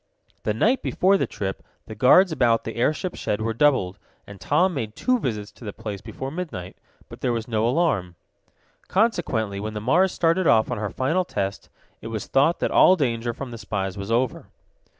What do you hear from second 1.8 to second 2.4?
the guards